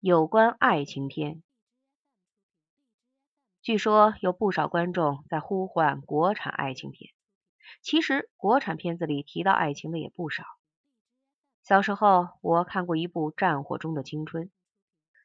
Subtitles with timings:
[0.00, 1.42] 有关爱情片。
[3.62, 7.12] 据说有不少观众在呼唤国产爱情片，
[7.82, 10.44] 其实国产片子里提到爱情的也不少。
[11.64, 14.44] 小时候我看过一部《战火中的青春》，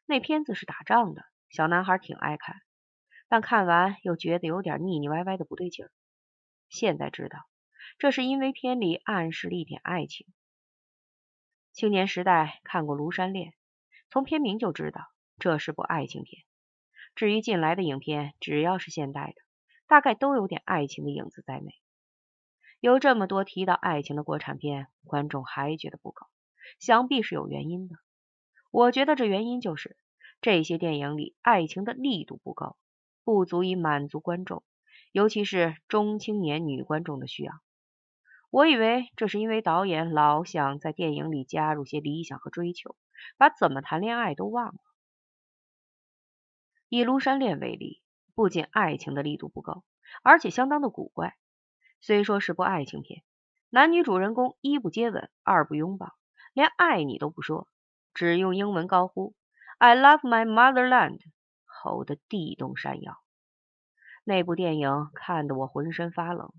[0.07, 2.55] 那片子是打仗的，小男孩挺爱看，
[3.27, 5.85] 但看完又觉得有点腻腻歪歪的不对劲。
[6.67, 7.37] 现在知道，
[7.99, 10.25] 这是因为片里暗示了一点爱情。
[11.73, 13.51] 青年时代看过《庐山恋》，
[14.13, 15.07] 从片名就知道
[15.39, 16.43] 这是部爱情片。
[17.15, 19.41] 至于近来的影片，只要是现代的，
[19.87, 21.73] 大概都有点爱情的影子在内。
[22.79, 26.27] 有这么多提到爱情的国产片，观众还觉得不够。
[26.79, 27.95] 想必是有原因的，
[28.69, 29.97] 我觉得这原因就是
[30.41, 32.77] 这些电影里爱情的力度不够，
[33.23, 34.61] 不足以满足观众，
[35.11, 37.51] 尤其是中青年女观众的需要。
[38.51, 42.95] 我以为这是因为导演老想在电影里加入些理想和追求，
[43.37, 44.79] 把怎么谈恋爱都忘了。
[46.89, 48.01] 以《庐山恋》为例，
[48.35, 49.83] 不仅爱情的力度不够，
[50.21, 51.35] 而且相当的古怪。
[52.01, 53.23] 虽说是部爱情片，
[53.69, 56.13] 男女主人公一不接吻，二不拥抱。
[56.53, 57.67] 连爱你都不说，
[58.13, 59.33] 只用英文高呼
[59.79, 61.19] "I love my motherland"，
[61.65, 63.17] 吼得地动山摇。
[64.23, 66.53] 那部电影看得我浑身发冷。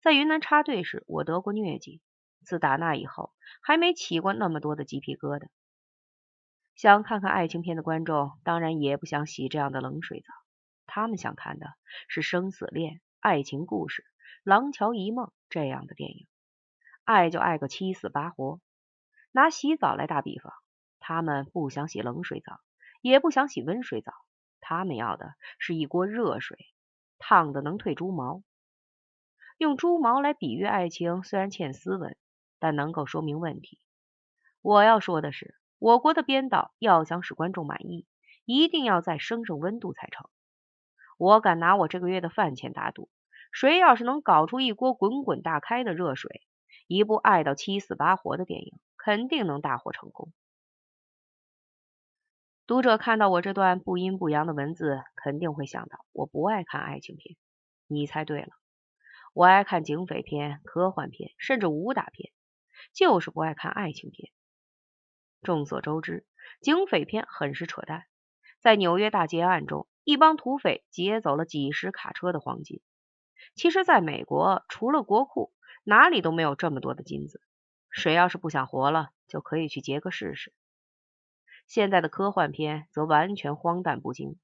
[0.00, 2.00] 在云南插队时，我得过疟疾，
[2.42, 5.48] 自打那以后，还没起过那么多的鸡皮疙瘩。
[6.80, 10.32] 想看看爱情片的观众，当然也不想洗这样的冷水澡，
[10.86, 11.66] 他们想看的
[12.08, 14.06] 是生死恋、爱情故事、
[14.44, 16.26] 廊桥遗梦这样的电影，
[17.04, 18.62] 爱就爱个七死八活。
[19.30, 20.54] 拿洗澡来打比方，
[21.00, 22.58] 他们不想洗冷水澡，
[23.02, 24.14] 也不想洗温水澡，
[24.60, 26.56] 他们要的是一锅热水，
[27.18, 28.42] 烫的能退猪毛。
[29.58, 32.16] 用猪毛来比喻爱情，虽然欠斯文，
[32.58, 33.78] 但能够说明问题。
[34.62, 38.06] 我要说的是，我国的编导要想使观众满意，
[38.44, 40.30] 一定要再升升温度才成。
[41.18, 43.10] 我敢拿我这个月的饭钱打赌，
[43.50, 46.42] 谁要是能搞出一锅滚滚大开的热水，
[46.86, 48.78] 一部爱到七死八活的电影。
[49.02, 50.30] 肯定能大获成功。
[52.66, 57.38] 读者看到我这段不阴不阳的文字，肯定会想到我不爱看爱情片。
[57.86, 58.50] 你猜对了，
[59.32, 62.30] 我爱看警匪片、科幻片，甚至武打片，
[62.92, 64.30] 就是不爱看爱情片。
[65.42, 66.26] 众所周知，
[66.60, 68.04] 警匪片很是扯淡。
[68.60, 72.80] 在纽约大劫案中，一帮土匪劫走了几十卡车的黄金。
[73.54, 75.52] 其实，在美国，除了国库，
[75.82, 77.40] 哪里都没有这么多的金子。
[77.90, 80.52] 谁要是不想活了，就可以去劫个试试。
[81.66, 84.36] 现在的科幻片则完全荒诞不经，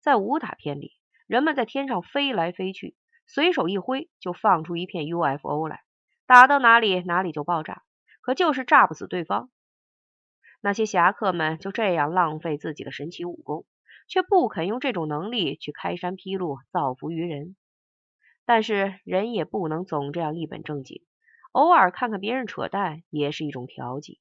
[0.00, 0.92] 在武打片里，
[1.26, 5.82] 人们在天上飞来飞去，随手一挥就放出一片 UFO 来，
[6.26, 7.82] 打到哪里哪里就爆炸，
[8.20, 9.50] 可就是炸不死对方。
[10.60, 13.64] 那些侠客们就这样浪费自己的神奇武功，
[14.08, 17.56] 却不肯用这种能力去开山劈路，造福于人。
[18.44, 21.02] 但是人也不能总这样一本正经。
[21.52, 24.20] 偶尔看看别人扯淡也是一种调剂。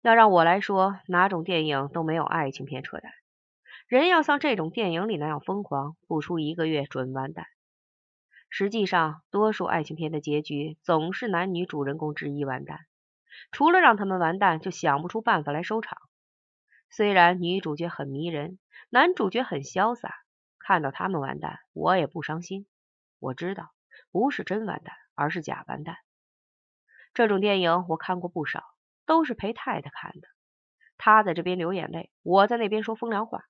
[0.00, 3.12] 要让我来说，哪种电影都没有爱情片扯淡。
[3.86, 7.46] 人要像这种电影里那样疯狂，不出一个月准完蛋。
[8.48, 12.80] 实际上，多数爱情片的结局总是男女主人公之一完蛋，
[13.50, 15.98] 除了让他们完蛋，就想不出办法来收场。
[16.90, 18.58] 虽然女主角很迷人，
[18.90, 20.14] 男主角很潇洒，
[20.58, 22.66] 看到他们完蛋，我也不伤心。
[23.18, 23.72] 我知道。
[24.10, 25.96] 不是真完蛋，而是假完蛋。
[27.14, 28.62] 这种电影我看过不少，
[29.06, 30.28] 都是陪太太看的。
[30.96, 33.44] 她在这边流眼泪，我在那边说风凉话。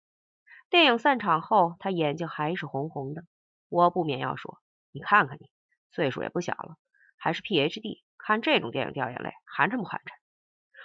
[0.69, 3.25] 电影散场后，她眼睛还是红红的。
[3.69, 4.61] 我不免要说
[4.91, 5.51] ：“你看看你，
[5.91, 6.77] 岁数也不小了，
[7.17, 10.13] 还是 PhD，看这种电影掉眼泪，寒碜不寒碜？”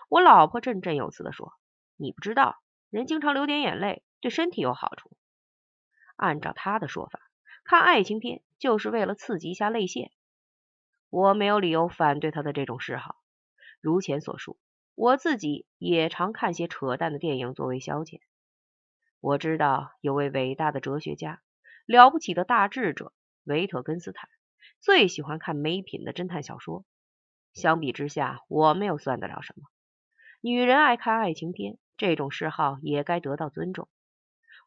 [0.09, 1.53] 我老婆振振有词的说
[1.97, 2.57] ：“你不知道，
[2.89, 5.11] 人经常流点眼泪，对身体有好处。”
[6.17, 7.19] 按照她的说法。
[7.69, 10.09] 看爱情片就是为了刺激一下泪腺，
[11.09, 13.17] 我没有理由反对他的这种嗜好。
[13.81, 14.57] 如前所述，
[14.95, 18.21] 我自己也常看些扯淡的电影作为消遣。
[19.19, 21.41] 我知道有位伟大的哲学家、
[21.85, 23.11] 了不起的大智者
[23.43, 24.29] 维特根斯坦
[24.79, 26.85] 最喜欢看没品的侦探小说。
[27.57, 29.63] 相比之下，我没有算得了什么。
[30.41, 33.89] 女人爱看爱情片，这种嗜好也该得到尊重。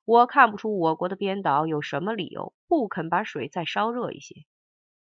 [0.05, 4.45] 我看不出我国的编导有什么理由不肯把水再烧热一些，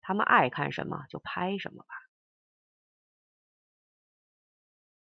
[0.01, 1.95] 他们爱看什么就拍什么吧。